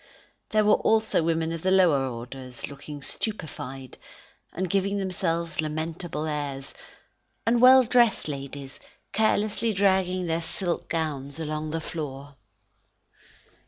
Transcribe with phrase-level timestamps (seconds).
[0.49, 3.99] There were also women of the lower orders looking stupefied,
[4.51, 6.73] and giving themselves lamentable airs;
[7.45, 8.79] and well dressed ladies,
[9.13, 12.35] carelessly dragging their silk gowns along the floor.